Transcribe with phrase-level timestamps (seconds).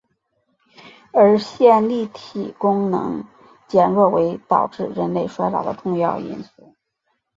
[1.13, 3.23] 而线粒体功能
[3.67, 6.75] 减弱为导致人类衰老的重要因素。